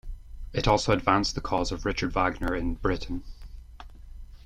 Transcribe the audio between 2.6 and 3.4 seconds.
Britain.